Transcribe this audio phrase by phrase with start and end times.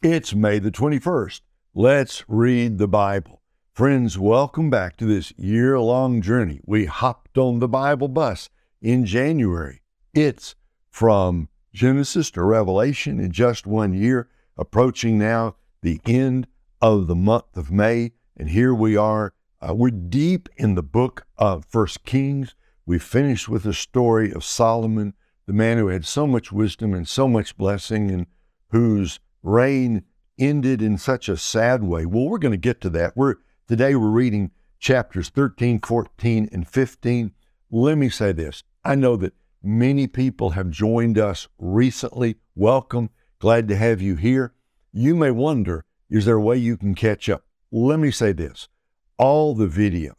[0.00, 1.40] It's May the 21st.
[1.74, 3.42] Let's read the Bible.
[3.72, 6.60] Friends, welcome back to this year long journey.
[6.64, 8.48] We hopped on the Bible bus
[8.80, 9.82] in January.
[10.14, 10.54] It's
[10.88, 16.46] from Genesis to Revelation in just one year, approaching now the end
[16.80, 18.12] of the month of May.
[18.36, 19.34] And here we are.
[19.60, 22.54] Uh, we're deep in the book of First Kings.
[22.86, 25.14] We finished with the story of Solomon,
[25.46, 28.26] the man who had so much wisdom and so much blessing, and
[28.68, 30.04] whose reign
[30.38, 32.06] ended in such a sad way.
[32.06, 33.16] Well, we're going to get to that.
[33.16, 37.32] We're today we're reading chapters 13, 14, and 15.
[37.70, 38.62] Let me say this.
[38.84, 42.36] I know that many people have joined us recently.
[42.54, 43.10] Welcome.
[43.38, 44.54] Glad to have you here.
[44.92, 47.44] You may wonder, is there a way you can catch up?
[47.70, 48.68] Let me say this.
[49.18, 50.14] All the videos,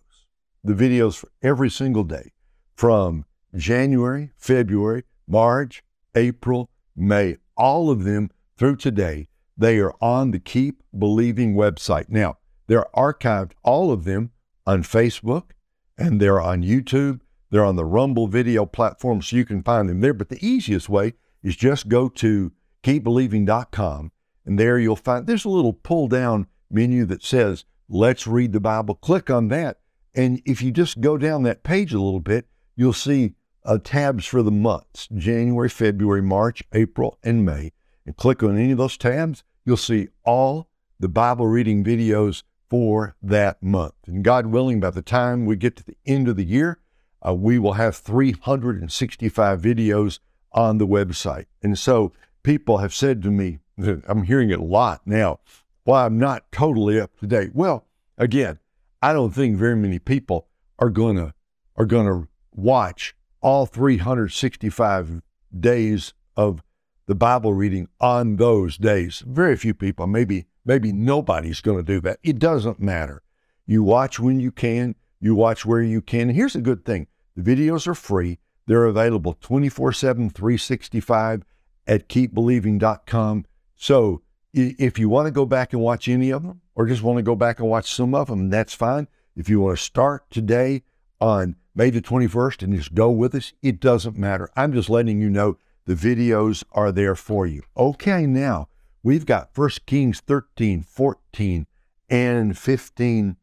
[0.64, 2.34] the videos for every single day
[2.76, 5.84] from January, February, March,
[6.16, 12.10] April, May, all of them through today, they are on the Keep Believing website.
[12.10, 12.38] Now,
[12.68, 14.32] they're archived, all of them,
[14.68, 15.52] on Facebook
[15.98, 17.22] and they're on YouTube.
[17.50, 20.14] They're on the Rumble video platform, so you can find them there.
[20.14, 22.52] But the easiest way is just go to
[22.84, 24.12] keepbelieving.com,
[24.46, 28.60] and there you'll find there's a little pull down menu that says, Let's read the
[28.60, 28.96] Bible.
[28.96, 29.80] Click on that.
[30.14, 33.34] And if you just go down that page a little bit, you'll see
[33.66, 37.72] uh, tabs for the months January, February, March, April, and May
[38.10, 40.68] and click on any of those tabs, you'll see all
[41.00, 43.94] the Bible reading videos for that month.
[44.08, 46.80] And God willing, by the time we get to the end of the year,
[47.24, 50.18] uh, we will have 365 videos
[50.52, 51.46] on the website.
[51.62, 53.60] And so people have said to me,
[54.08, 55.42] I'm hearing it a lot now,
[55.86, 57.52] well, I'm not totally up to date.
[57.54, 57.86] Well,
[58.18, 58.58] again,
[59.04, 60.48] I don't think very many people
[60.80, 61.36] are gonna
[61.76, 65.22] are gonna watch all 365
[65.60, 66.64] days of
[67.10, 69.24] the Bible reading on those days.
[69.26, 72.20] Very few people, maybe maybe nobody's going to do that.
[72.22, 73.24] It doesn't matter.
[73.66, 76.30] You watch when you can, you watch where you can.
[76.30, 77.08] Here's a good thing.
[77.36, 78.38] The videos are free.
[78.68, 81.44] They're available 24/7 365
[81.88, 83.46] at keepbelieving.com.
[83.76, 84.22] So,
[84.54, 87.24] if you want to go back and watch any of them or just want to
[87.24, 89.08] go back and watch some of them, that's fine.
[89.36, 90.84] If you want to start today
[91.20, 94.52] on May the 21st and just go with us, it doesn't matter.
[94.56, 95.58] I'm just letting you know
[95.90, 97.64] the videos are there for you.
[97.76, 98.68] Okay, now
[99.02, 101.66] we've got 1 Kings 13, 14,
[102.08, 103.36] and 15.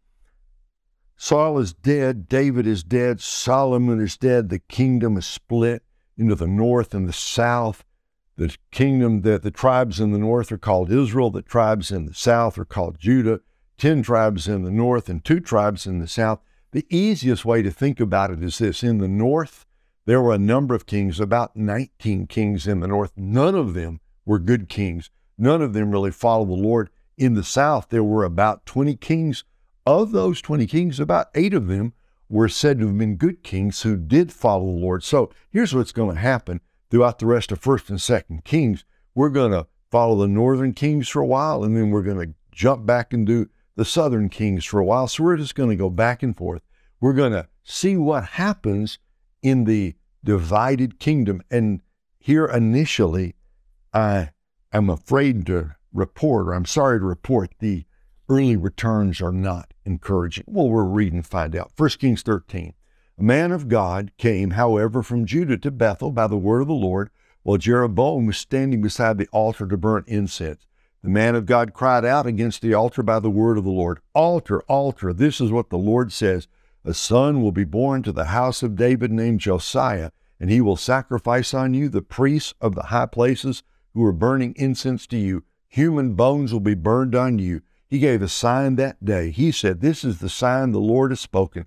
[1.17, 5.83] Saul is dead, David is dead, Solomon is dead, the kingdom is split
[6.17, 7.85] into the north and the south.
[8.37, 12.15] The kingdom that the tribes in the north are called Israel, the tribes in the
[12.15, 13.41] south are called Judah,
[13.79, 16.39] 10 tribes in the north and two tribes in the south.
[16.71, 19.66] The easiest way to think about it is this in the north,
[20.07, 23.13] there were a number of kings, about 19 kings in the north.
[23.17, 25.11] None of them were good kings.
[25.37, 26.91] None of them really followed the Lord.
[27.19, 29.45] In the south, there were about 20 kings.
[29.85, 31.93] Of those 20 kings, about eight of them
[32.29, 35.03] were said to have been good kings who did follow the Lord.
[35.03, 38.85] So here's what's going to happen throughout the rest of 1st and 2nd Kings.
[39.15, 42.35] We're going to follow the northern kings for a while, and then we're going to
[42.53, 45.09] jump back and do the southern kings for a while.
[45.09, 46.63] So we're just going to go back and forth.
[47.01, 48.99] We're going to see what happens
[49.47, 51.41] in the divided kingdom.
[51.53, 51.81] And
[52.19, 53.37] here initially,
[53.95, 54.31] I
[54.73, 57.85] am afraid to report, or I'm sorry to report, the
[58.29, 60.45] early returns are not encouraging.
[60.49, 61.71] Well, we'll read and find out.
[61.77, 62.75] 1 Kings 13.
[63.19, 66.75] A man of God came, however, from Judah to Bethel by the word of the
[66.75, 67.09] Lord,
[67.45, 70.67] while Jeroboam was standing beside the altar to burn incense.
[71.05, 74.01] The man of God cried out against the altar by the word of the Lord
[74.13, 76.49] Altar, altar, this is what the Lord says
[76.87, 80.77] a son will be born to the house of David named Josiah, and he will
[80.77, 85.43] sacrifice on you the priests of the high places who are burning incense to you.
[85.67, 87.63] Human bones will be burned on you.
[87.89, 89.33] He gave a sign that day.
[89.33, 91.67] He said, This is the sign the Lord has spoken.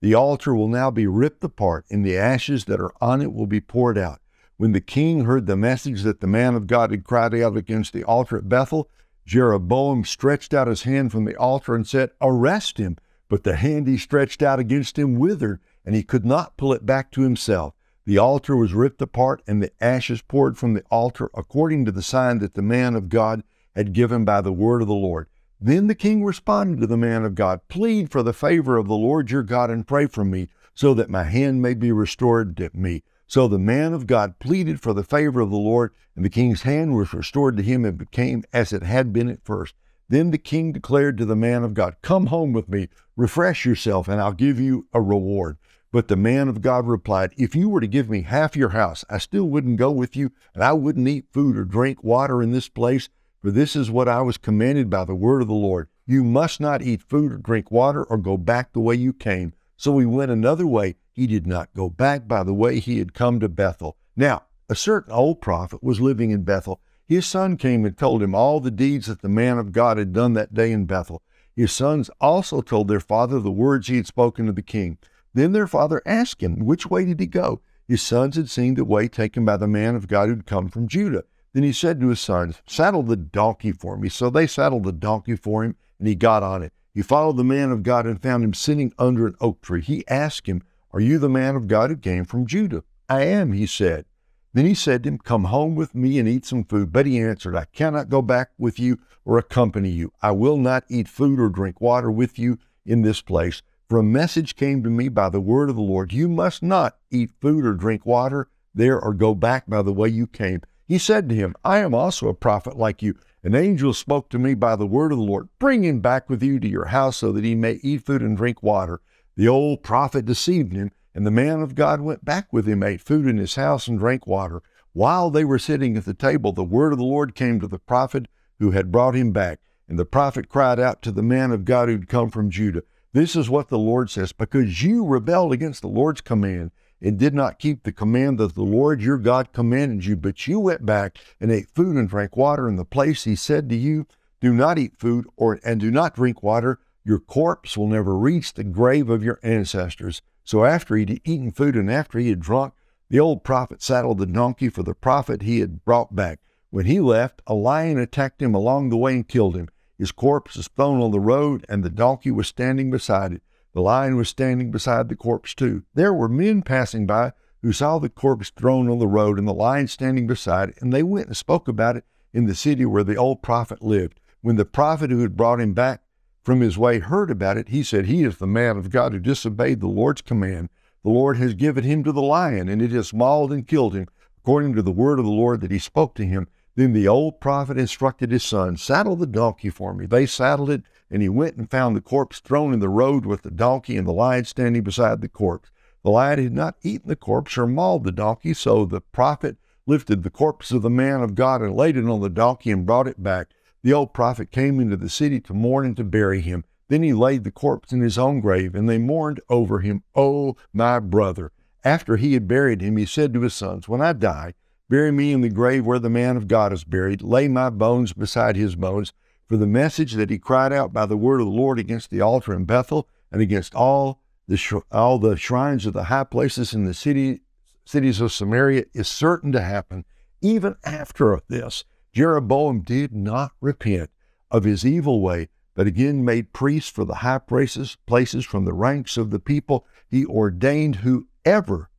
[0.00, 3.48] The altar will now be ripped apart, and the ashes that are on it will
[3.48, 4.20] be poured out.
[4.56, 7.92] When the king heard the message that the man of God had cried out against
[7.92, 8.88] the altar at Bethel,
[9.26, 12.96] Jeroboam stretched out his hand from the altar and said, Arrest him
[13.30, 16.84] but the hand he stretched out against him withered, and he could not pull it
[16.84, 17.74] back to himself.
[18.04, 22.02] The altar was ripped apart, and the ashes poured from the altar, according to the
[22.02, 23.44] sign that the man of God
[23.76, 25.28] had given by the word of the Lord.
[25.60, 28.94] Then the king responded to the man of God Plead for the favor of the
[28.94, 32.70] Lord your God, and pray for me, so that my hand may be restored to
[32.74, 33.04] me.
[33.28, 36.62] So the man of God pleaded for the favor of the Lord, and the king's
[36.62, 39.76] hand was restored to him and became as it had been at first.
[40.10, 44.08] Then the king declared to the man of God, Come home with me, refresh yourself,
[44.08, 45.56] and I'll give you a reward.
[45.92, 49.04] But the man of God replied, If you were to give me half your house,
[49.08, 52.50] I still wouldn't go with you, and I wouldn't eat food or drink water in
[52.50, 53.08] this place.
[53.40, 55.88] For this is what I was commanded by the word of the Lord.
[56.06, 59.52] You must not eat food or drink water or go back the way you came.
[59.76, 60.96] So he went another way.
[61.12, 63.96] He did not go back by the way he had come to Bethel.
[64.16, 66.80] Now, a certain old prophet was living in Bethel.
[67.10, 70.12] His son came and told him all the deeds that the man of God had
[70.12, 71.22] done that day in Bethel.
[71.56, 74.96] His sons also told their father the words he had spoken to the king.
[75.34, 77.62] Then their father asked him, Which way did he go?
[77.88, 80.68] His sons had seen the way taken by the man of God who had come
[80.68, 81.24] from Judah.
[81.52, 84.08] Then he said to his sons, Saddle the donkey for me.
[84.08, 86.72] So they saddled the donkey for him, and he got on it.
[86.94, 89.82] He followed the man of God and found him sitting under an oak tree.
[89.82, 90.62] He asked him,
[90.92, 92.84] Are you the man of God who came from Judah?
[93.08, 94.04] I am, he said.
[94.52, 96.92] Then he said to him, Come home with me and eat some food.
[96.92, 100.12] But he answered, I cannot go back with you or accompany you.
[100.22, 103.62] I will not eat food or drink water with you in this place.
[103.88, 106.96] For a message came to me by the word of the Lord You must not
[107.10, 110.62] eat food or drink water there or go back by the way you came.
[110.86, 113.14] He said to him, I am also a prophet like you.
[113.42, 115.48] An angel spoke to me by the word of the Lord.
[115.58, 118.36] Bring him back with you to your house so that he may eat food and
[118.36, 119.00] drink water.
[119.36, 123.00] The old prophet deceived him, and the man of God went back with him, ate
[123.00, 124.62] food in his house, and drank water.
[124.92, 127.78] While they were sitting at the table, the word of the Lord came to the
[127.78, 128.26] prophet
[128.58, 129.60] who had brought him back.
[129.88, 133.34] And the prophet cried out to the man of God who'd come from Judah, This
[133.34, 136.70] is what the Lord says, because you rebelled against the Lord's command
[137.02, 140.60] and did not keep the command that the Lord your God commanded you, but you
[140.60, 144.06] went back and ate food and drank water in the place he said to you,
[144.40, 146.78] Do not eat food or and do not drink water.
[147.02, 150.20] Your corpse will never reach the grave of your ancestors.
[150.44, 152.74] So after he had eaten food and after he had drunk,
[153.08, 156.40] the old prophet saddled the donkey for the prophet he had brought back.
[156.70, 159.68] When he left, a lion attacked him along the way and killed him.
[159.98, 163.42] His corpse was thrown on the road, and the donkey was standing beside it.
[163.74, 165.84] The lion was standing beside the corpse, too.
[165.94, 167.32] There were men passing by
[167.62, 170.92] who saw the corpse thrown on the road and the lion standing beside it, and
[170.92, 174.20] they went and spoke about it in the city where the old prophet lived.
[174.40, 176.02] When the prophet who had brought him back
[176.42, 179.20] from his way heard about it, he said, He is the man of God who
[179.20, 180.68] disobeyed the Lord's command.
[181.02, 184.08] The Lord has given him to the lion, and it has mauled and killed him,
[184.38, 186.48] according to the word of the Lord that he spoke to him.
[186.76, 190.06] Then the old prophet instructed his son, Saddle the donkey for me.
[190.06, 193.42] They saddled it and he went and found the corpse thrown in the road with
[193.42, 195.70] the donkey and the lion standing beside the corpse.
[196.04, 199.56] The lion had not eaten the corpse or mauled the donkey, so the prophet
[199.86, 202.86] lifted the corpse of the man of God and laid it on the donkey and
[202.86, 203.48] brought it back.
[203.82, 206.64] The old prophet came into the city to mourn and to bury him.
[206.88, 210.02] Then he laid the corpse in his own grave, and they mourned over him.
[210.14, 211.52] Oh, my brother!
[211.84, 214.54] After he had buried him, he said to his sons, When I die,
[214.88, 217.22] bury me in the grave where the man of God is buried.
[217.22, 219.12] Lay my bones beside his bones
[219.46, 222.20] for the message that he cried out by the word of the Lord against the
[222.20, 226.74] altar in Bethel and against all the sh- all the shrines of the high places
[226.74, 227.40] in the city
[227.84, 230.04] cities of Samaria is certain to happen.
[230.40, 234.10] Even after this, Jeroboam did not repent
[234.50, 238.72] of his evil way, but again made priests for the high places, places from the
[238.72, 239.86] ranks of the people.
[240.08, 241.90] He ordained whoever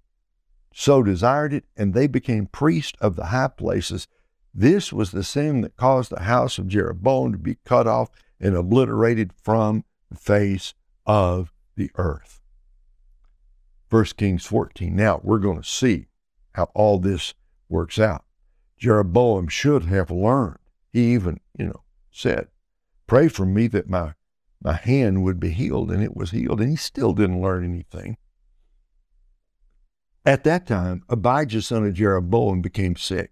[0.73, 4.07] so desired it, and they became priests of the high places
[4.53, 8.09] this was the sin that caused the house of Jeroboam to be cut off
[8.39, 10.73] and obliterated from the face
[11.05, 12.41] of the earth.
[13.89, 14.93] 1 Kings 14.
[14.95, 16.07] Now we're going to see
[16.53, 17.33] how all this
[17.69, 18.25] works out.
[18.81, 20.57] Jeroboam should have learned.
[20.91, 22.47] He even, you know, said,
[23.05, 24.15] Pray for me that my,
[24.59, 28.17] my hand would be healed, and it was healed, and he still didn't learn anything.
[30.25, 33.31] At that time, Abijah, son of Jeroboam, became sick.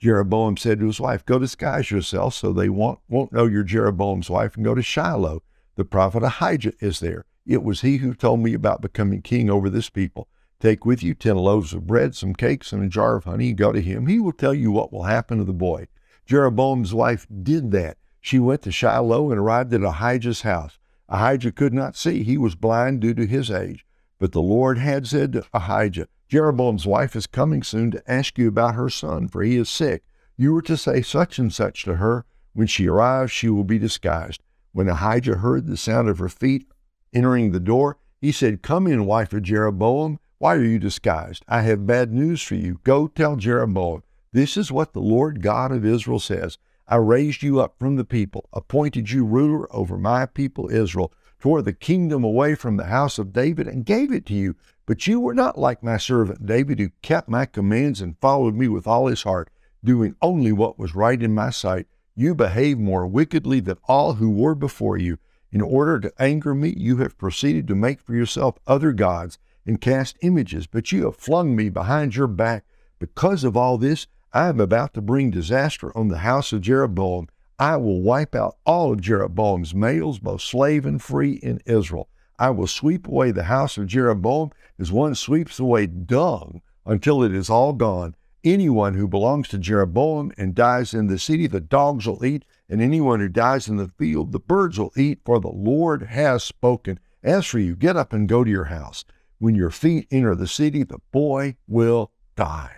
[0.00, 4.28] Jeroboam said to his wife, Go disguise yourself so they won't, won't know you're Jeroboam's
[4.28, 5.44] wife and go to Shiloh.
[5.76, 7.24] The prophet Ahijah is there.
[7.46, 10.26] It was he who told me about becoming king over this people.
[10.60, 13.52] Take with you ten loaves of bread, some cakes, and a jar of honey.
[13.52, 14.06] Go to him.
[14.06, 15.86] He will tell you what will happen to the boy.
[16.26, 17.96] Jeroboam's wife did that.
[18.20, 20.78] She went to Shiloh and arrived at Ahijah's house.
[21.08, 22.24] Ahijah could not see.
[22.24, 23.86] He was blind due to his age.
[24.18, 28.48] But the Lord had said to Ahijah, Jeroboam's wife is coming soon to ask you
[28.48, 30.02] about her son, for he is sick.
[30.36, 32.26] You are to say such and such to her.
[32.52, 34.42] When she arrives, she will be disguised.
[34.72, 36.66] When Ahijah heard the sound of her feet
[37.14, 40.18] entering the door, he said, Come in, wife of Jeroboam.
[40.40, 41.44] Why are you disguised?
[41.48, 42.78] I have bad news for you.
[42.84, 44.04] Go tell Jeroboam.
[44.30, 48.04] This is what the Lord God of Israel says I raised you up from the
[48.04, 53.18] people, appointed you ruler over my people Israel, tore the kingdom away from the house
[53.18, 54.54] of David, and gave it to you.
[54.86, 58.68] But you were not like my servant David, who kept my commands and followed me
[58.68, 59.50] with all his heart,
[59.82, 61.88] doing only what was right in my sight.
[62.14, 65.18] You behaved more wickedly than all who were before you.
[65.50, 69.36] In order to anger me, you have proceeded to make for yourself other gods
[69.68, 72.64] and cast images, but you have flung me behind your back.
[72.98, 77.28] Because of all this, I am about to bring disaster on the house of Jeroboam.
[77.58, 82.08] I will wipe out all of Jeroboam's males, both slave and free, in Israel.
[82.38, 87.34] I will sweep away the house of Jeroboam as one sweeps away dung until it
[87.34, 88.14] is all gone.
[88.42, 92.80] Anyone who belongs to Jeroboam and dies in the city, the dogs will eat, and
[92.80, 96.98] anyone who dies in the field, the birds will eat, for the Lord has spoken.
[97.22, 99.04] As for you, get up and go to your house.
[99.38, 102.76] When your feet enter the city, the boy will die.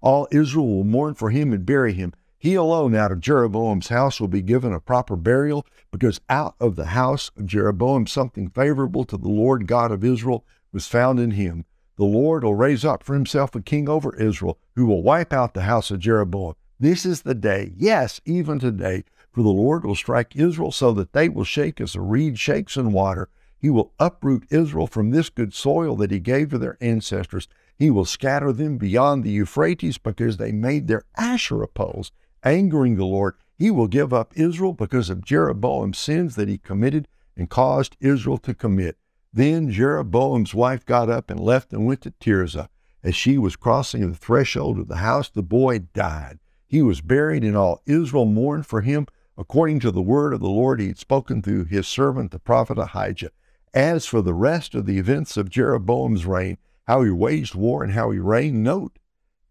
[0.00, 2.12] All Israel will mourn for him and bury him.
[2.36, 6.76] He alone out of Jeroboam's house will be given a proper burial, because out of
[6.76, 11.30] the house of Jeroboam something favorable to the Lord God of Israel was found in
[11.30, 11.64] him.
[11.96, 15.54] The Lord will raise up for himself a king over Israel, who will wipe out
[15.54, 16.54] the house of Jeroboam.
[16.78, 21.14] This is the day, yes, even today, for the Lord will strike Israel so that
[21.14, 23.30] they will shake as a reed shakes in water.
[23.64, 27.48] He will uproot Israel from this good soil that he gave to their ancestors.
[27.78, 33.06] He will scatter them beyond the Euphrates because they made their Asherah poles, angering the
[33.06, 33.36] Lord.
[33.56, 38.36] He will give up Israel because of Jeroboam's sins that he committed and caused Israel
[38.36, 38.98] to commit.
[39.32, 42.68] Then Jeroboam's wife got up and left and went to Tirzah.
[43.02, 46.38] As she was crossing the threshold of the house, the boy died.
[46.66, 49.06] He was buried, and all Israel mourned for him,
[49.38, 52.78] according to the word of the Lord he had spoken through his servant the prophet
[52.78, 53.30] Ahijah.
[53.74, 57.92] As for the rest of the events of Jeroboam's reign, how he waged war and
[57.92, 59.00] how he reigned, note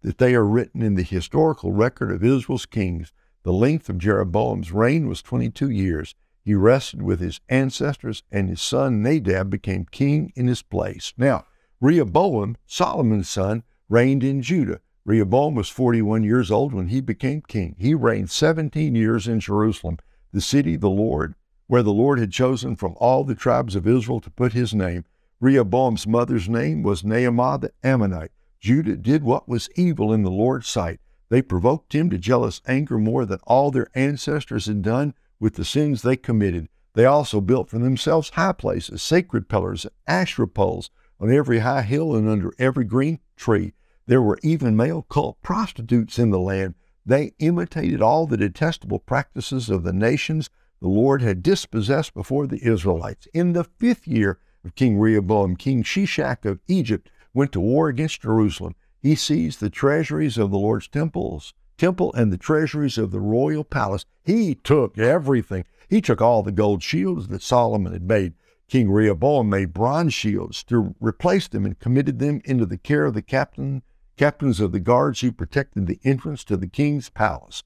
[0.01, 3.11] that they are written in the historical record of Israel's kings.
[3.43, 6.15] The length of Jeroboam's reign was 22 years.
[6.41, 11.13] He rested with his ancestors, and his son Nadab became king in his place.
[11.17, 11.45] Now,
[11.81, 14.79] Rehoboam, Solomon's son, reigned in Judah.
[15.03, 17.75] Rehoboam was 41 years old when he became king.
[17.77, 19.97] He reigned 17 years in Jerusalem,
[20.31, 21.35] the city of the Lord,
[21.67, 25.05] where the Lord had chosen from all the tribes of Israel to put his name.
[25.39, 28.31] Rehoboam's mother's name was Naamah the Ammonite.
[28.59, 30.99] Judah did what was evil in the Lord's sight.
[31.29, 35.65] They provoked him to jealous anger more than all their ancestors had done with the
[35.65, 36.69] sins they committed.
[36.93, 41.81] They also built for themselves high places, sacred pillars, and Asherah poles on every high
[41.81, 43.73] hill and under every green tree.
[44.05, 46.75] There were even male cult prostitutes in the land.
[47.05, 50.49] They imitated all the detestable practices of the nations
[50.83, 53.25] the Lord had dispossessed before the Israelites.
[53.33, 58.23] In the fifth year of King Rehoboam, King Shishak of Egypt went to war against
[58.23, 58.75] Jerusalem.
[58.99, 63.63] He seized the treasuries of the Lord's temples temple and the treasuries of the royal
[63.63, 64.05] palace.
[64.25, 65.63] He took everything.
[65.87, 68.33] He took all the gold shields that Solomon had made.
[68.67, 73.13] King Rehoboam made bronze shields to replace them and committed them into the care of
[73.13, 73.83] the captain,
[74.17, 77.63] captains of the guards who protected the entrance to the king's palace.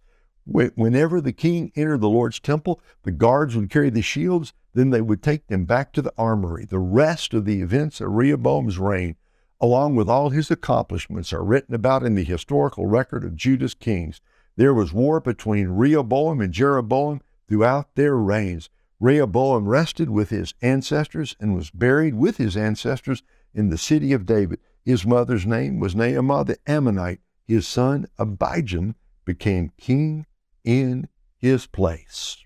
[0.49, 5.01] Whenever the king entered the Lord's temple, the guards would carry the shields, then they
[5.01, 6.65] would take them back to the armory.
[6.65, 9.17] The rest of the events of Rehoboam's reign
[9.59, 14.21] along with all his accomplishments, are written about in the historical record of Judah's kings.
[14.55, 18.69] There was war between Rehoboam and Jeroboam throughout their reigns.
[18.99, 23.23] Rehoboam rested with his ancestors and was buried with his ancestors
[23.53, 24.59] in the city of David.
[24.83, 27.19] His mother's name was Naamah the Ammonite.
[27.43, 30.25] His son Abijam became king
[30.67, 31.07] in
[31.37, 32.43] his place.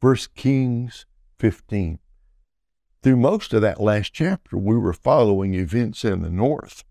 [0.00, 1.06] 1 Kings
[1.38, 2.00] 15.
[3.00, 6.82] Through most of that last chapter, we were following events in the north.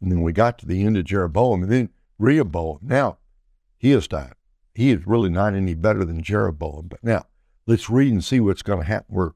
[0.00, 2.78] And then we got to the end of Jeroboam, and then Rehoboam.
[2.80, 3.18] Now,
[3.76, 4.32] he has died.
[4.74, 6.88] He is really not any better than Jeroboam.
[6.88, 7.26] But now,
[7.66, 9.14] let's read and see what's going to happen.
[9.14, 9.32] We're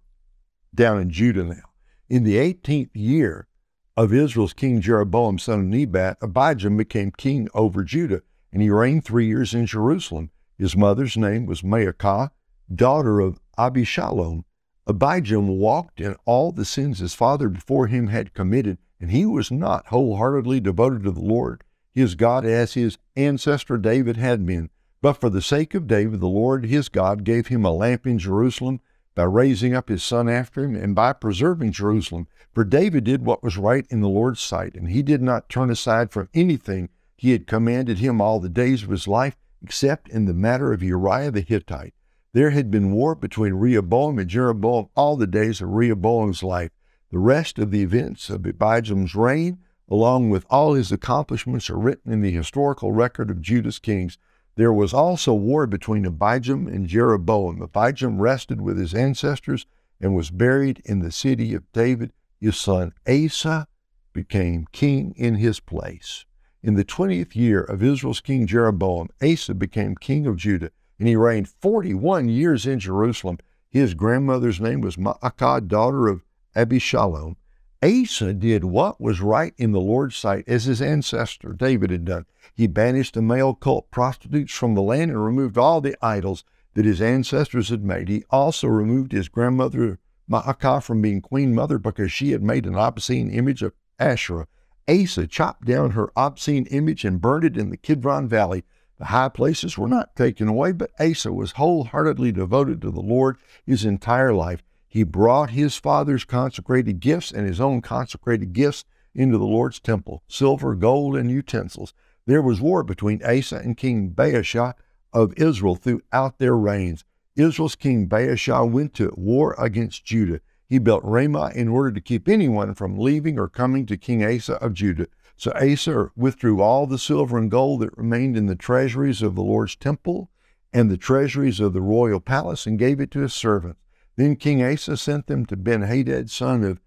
[0.74, 1.70] down in Judah now.
[2.08, 3.46] In the 18th year
[3.94, 8.22] of Israel's king Jeroboam, son of Nebat, Abijam became king over Judah,
[8.54, 10.30] and he reigned three years in Jerusalem.
[10.56, 12.30] His mother's name was Maacah,
[12.72, 14.44] daughter of Abishalom.
[14.86, 19.50] Abijam walked in all the sins his father before him had committed, and he was
[19.50, 24.70] not wholeheartedly devoted to the Lord his God as his ancestor David had been.
[25.00, 28.18] But for the sake of David, the Lord his God gave him a lamp in
[28.18, 28.80] Jerusalem
[29.14, 32.26] by raising up his son after him and by preserving Jerusalem.
[32.52, 35.70] For David did what was right in the Lord's sight, and he did not turn
[35.70, 36.88] aside from anything
[37.24, 40.82] he had commanded him all the days of his life, except in the matter of
[40.82, 41.94] Uriah the Hittite.
[42.34, 46.70] There had been war between Rehoboam and Jeroboam all the days of Rehoboam's life.
[47.10, 52.12] The rest of the events of Abijam's reign, along with all his accomplishments, are written
[52.12, 54.18] in the historical record of Judah's kings.
[54.56, 57.66] There was also war between Abijam and Jeroboam.
[57.66, 59.64] Abijam rested with his ancestors
[59.98, 62.12] and was buried in the city of David.
[62.38, 63.66] His son Asa
[64.12, 66.26] became king in his place.
[66.64, 71.14] In the twentieth year of Israel's king Jeroboam, Asa became king of Judah and he
[71.14, 73.36] reigned 41 years in Jerusalem.
[73.68, 76.24] His grandmother's name was Maacah, daughter of
[76.56, 77.36] Abishalom.
[77.82, 82.24] Asa did what was right in the Lord's sight, as his ancestor David had done.
[82.54, 86.86] He banished the male cult prostitutes from the land and removed all the idols that
[86.86, 88.08] his ancestors had made.
[88.08, 89.98] He also removed his grandmother
[90.30, 94.46] Maacah from being queen mother because she had made an obscene image of Asherah.
[94.88, 98.64] Asa chopped down her obscene image and burned it in the Kidron Valley.
[98.98, 103.36] The high places were not taken away, but Asa was wholeheartedly devoted to the Lord
[103.64, 104.62] his entire life.
[104.86, 110.22] He brought his father's consecrated gifts and his own consecrated gifts into the Lord's temple
[110.28, 111.94] silver, gold, and utensils.
[112.26, 114.74] There was war between Asa and King Baasha
[115.12, 117.04] of Israel throughout their reigns.
[117.36, 120.40] Israel's king Baasha went to war against Judah.
[120.68, 124.54] He built Ramah in order to keep anyone from leaving or coming to King Asa
[124.54, 125.06] of Judah.
[125.36, 129.42] So Asa withdrew all the silver and gold that remained in the treasuries of the
[129.42, 130.30] Lord's temple
[130.72, 133.80] and the treasuries of the royal palace and gave it to his servants.
[134.16, 136.80] Then King Asa sent them to Ben Hadad, son of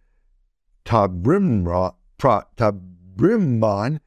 [0.85, 3.99] Tabrimon, Tabrimon,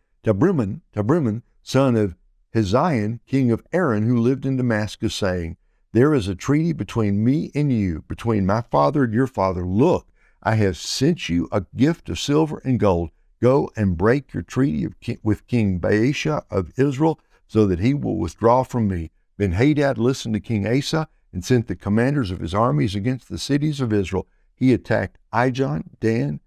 [0.95, 2.17] Tabrimon, son of
[2.55, 5.57] Hezion, king of Aram, who lived in Damascus, saying,
[5.93, 9.67] There is a treaty between me and you, between my father and your father.
[9.67, 10.07] Look,
[10.41, 13.11] I have sent you a gift of silver and gold.
[13.43, 14.87] Go and break your treaty
[15.25, 17.19] with King Baasha of Israel,
[17.49, 19.11] so that he will withdraw from me.
[19.37, 23.39] Ben Hadad listened to King Asa and sent the commanders of his armies against the
[23.39, 24.29] cities of Israel.
[24.55, 26.39] He attacked Ijon, Dan,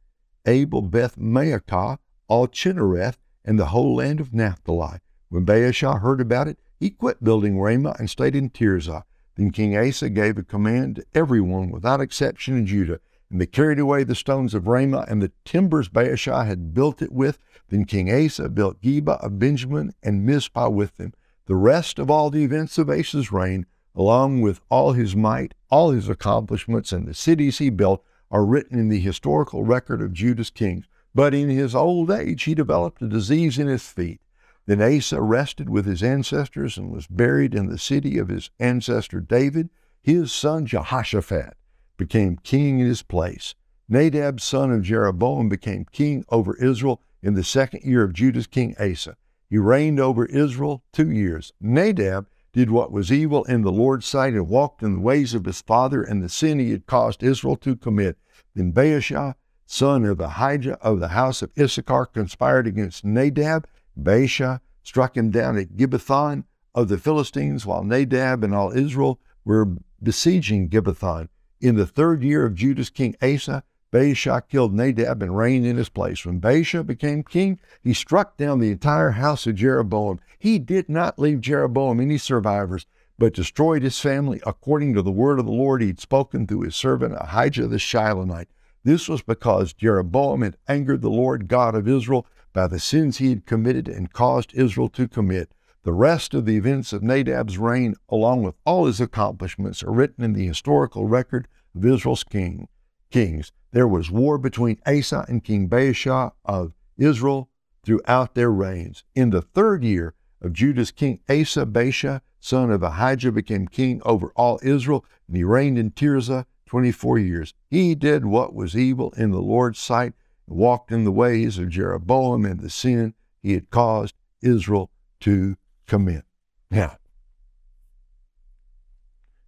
[0.45, 1.97] Abel, Beth Maacah,
[2.29, 5.00] all Chinnereth, and the whole land of Naphtali.
[5.27, 9.03] When Baasha heard about it, he quit building Ramah and stayed in Tirzah.
[9.35, 12.99] Then King Asa gave a command to everyone without exception in Judah,
[13.29, 17.11] and they carried away the stones of Ramah and the timbers Baasha had built it
[17.11, 17.39] with.
[17.69, 21.13] Then King Asa built Geba of Benjamin and Mizpah with them.
[21.45, 25.91] The rest of all the events of Asa's reign along with all his might, all
[25.91, 30.49] his accomplishments, and the cities he built, are written in the historical record of Judah's
[30.49, 30.85] kings.
[31.13, 34.19] But in his old age, he developed a disease in his feet.
[34.65, 39.20] Then Asa rested with his ancestors and was buried in the city of his ancestor
[39.20, 39.70] David.
[40.01, 41.55] His son Jehoshaphat
[41.98, 43.55] became king in his place.
[43.90, 48.75] Nadab, son of Jeroboam, became king over Israel in the second year of Judah's king
[48.79, 49.16] Asa.
[49.50, 51.53] He reigned over Israel two years.
[51.61, 55.46] Nadab did what was evil in the Lord's sight and walked in the ways of
[55.46, 58.18] his father and the sin he had caused Israel to commit.
[58.55, 59.35] Then Baasha,
[59.66, 63.68] son of Ahijah of the house of Issachar, conspired against Nadab.
[64.00, 69.68] Baasha struck him down at Gibbethon of the Philistines, while Nadab and all Israel were
[70.01, 71.29] besieging Gibbethon.
[71.62, 75.90] In the third year of Judah's king Asa, Baasha killed Nadab and reigned in his
[75.90, 76.25] place.
[76.25, 80.20] When Baasha became king, he struck down the entire house of Jeroboam.
[80.40, 82.88] He did not leave Jeroboam any survivors,
[83.20, 86.62] but destroyed his family according to the word of the Lord he had spoken through
[86.62, 88.48] his servant Ahijah the Shilonite.
[88.84, 93.29] This was because Jeroboam had angered the Lord God of Israel by the sins he
[93.29, 95.51] had committed and caused Israel to commit.
[95.83, 100.24] The rest of the events of Nadab's reign, along with all his accomplishments, are written
[100.24, 102.70] in the historical record of Israel's king,
[103.11, 103.51] kings.
[103.72, 107.50] There was war between Asa and King Baasha of Israel
[107.83, 109.03] throughout their reigns.
[109.13, 114.31] In the third year of Judah's king Asa, Baasha, son of Ahijah, became king over
[114.35, 117.53] all Israel, and he reigned in Tirzah 24 years.
[117.70, 120.13] He did what was evil in the Lord's sight,
[120.48, 126.25] walked in the ways of Jeroboam and the sin he had caused Israel to commit.
[126.70, 126.98] Now,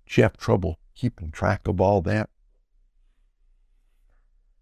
[0.05, 2.29] did you have trouble keeping track of all that?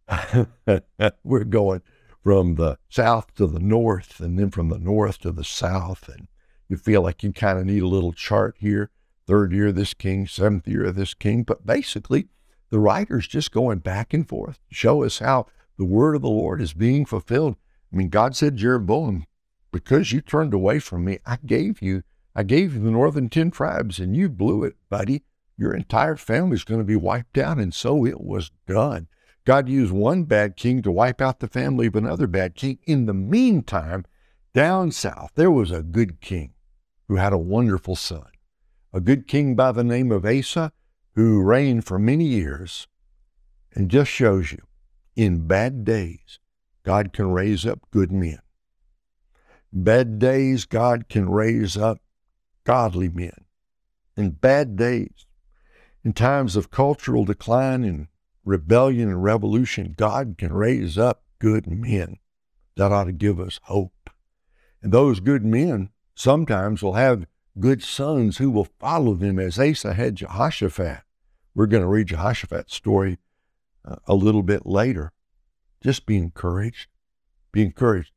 [1.24, 1.82] we're going
[2.24, 6.08] from the south to the north and then from the north to the south.
[6.08, 6.28] And
[6.69, 8.89] you feel like you kind of need a little chart here
[9.26, 11.43] third year of this king, seventh year of this king.
[11.43, 12.28] But basically,
[12.69, 16.29] the writer's just going back and forth to show us how the word of the
[16.29, 17.55] Lord is being fulfilled.
[17.91, 19.25] I mean, God said, Jeroboam,
[19.71, 22.03] because you turned away from me, I gave you,
[22.36, 25.23] I gave you the northern ten tribes, and you blew it, buddy.
[25.57, 27.59] Your entire family is going to be wiped out.
[27.59, 29.07] And so it was done.
[29.45, 32.79] God used one bad king to wipe out the family of another bad king.
[32.86, 34.05] In the meantime,
[34.53, 36.53] down south, there was a good king
[37.07, 38.27] who had a wonderful son,
[38.93, 40.71] a good king by the name of Asa,
[41.15, 42.88] who reigned for many years,
[43.73, 44.59] and just shows you
[45.15, 46.39] in bad days,
[46.84, 48.39] God can raise up good men.
[49.71, 51.99] Bad days, God can raise up
[52.63, 53.45] godly men.
[54.15, 55.26] In bad days,
[56.04, 58.08] in times of cultural decline and
[58.45, 62.17] rebellion and revolution, God can raise up good men.
[62.76, 64.10] That ought to give us hope.
[64.82, 67.26] And those good men sometimes will have
[67.60, 71.02] good sons who will follow them as Asa had Jehoshaphat.
[71.56, 73.19] We're going to read Jehoshaphat's story
[73.86, 75.12] uh, a little bit later
[75.82, 76.88] Just be encouraged.
[77.52, 78.12] Be encouraged.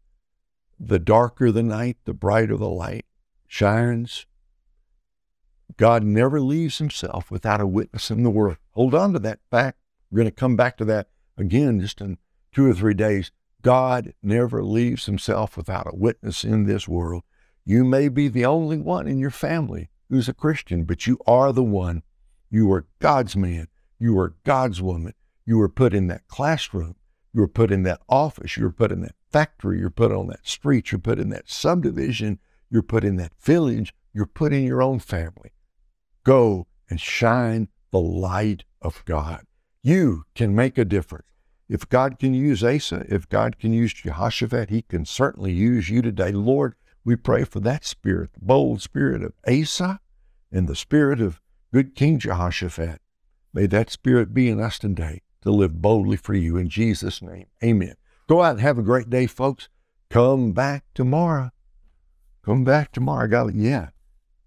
[0.79, 3.07] The darker the night, the brighter the light
[3.47, 4.27] shines.
[5.77, 8.59] God never leaves himself without a witness in the world.
[8.73, 9.79] Hold on to that fact.
[10.11, 12.19] We're going to come back to that again just in
[12.53, 13.31] two or three days.
[13.63, 17.25] God never leaves himself without a witness in this world.
[17.65, 21.53] You may be the only one in your family who's a Christian, but you are
[21.53, 22.05] the one.
[22.49, 23.67] You are God's man.
[23.99, 25.15] You are God's woman.
[25.47, 26.97] You were put in that classroom.
[27.33, 28.57] You were put in that office.
[28.57, 29.79] You were put in that factory.
[29.79, 30.91] You're put on that street.
[30.91, 32.41] You're put in that subdivision.
[32.69, 33.95] You're put in that village.
[34.13, 35.53] You're put in your own family.
[36.25, 39.47] Go and shine the light of God.
[39.83, 41.27] You can make a difference.
[41.69, 46.03] If God can use Asa, if God can use Jehoshaphat, he can certainly use you
[46.03, 46.33] today.
[46.33, 50.01] Lord, we pray for that spirit, the bold spirit of Asa
[50.51, 51.41] and the spirit of
[51.73, 53.01] good King Jehoshaphat.
[53.53, 56.57] May that spirit be in us today to live boldly for you.
[56.57, 57.95] In Jesus' name, amen.
[58.29, 59.69] Go out and have a great day, folks.
[60.11, 61.53] Come back tomorrow.
[62.45, 63.29] Come back tomorrow.
[63.29, 63.91] got yeah.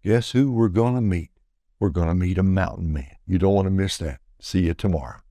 [0.03, 1.31] Guess who we're going to meet?
[1.79, 3.15] We're going to meet a mountain man.
[3.25, 4.19] You don't want to miss that.
[4.41, 5.21] See you tomorrow.